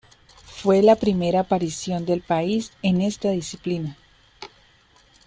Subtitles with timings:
[0.47, 3.95] Fue la primera aparición del país en esta disciplina.